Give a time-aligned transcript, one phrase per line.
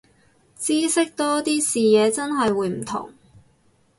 [0.57, 3.13] 知識多啲，視野真係會唔同